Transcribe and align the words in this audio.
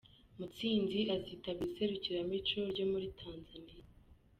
Mutsinzi 0.37 0.99
azitabira 1.15 1.65
iserukiramuco 1.69 2.57
ryo 2.71 2.85
muri 2.91 3.07
Tanzaniya 3.19 3.83